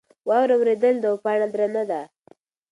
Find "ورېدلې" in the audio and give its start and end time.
0.57-0.99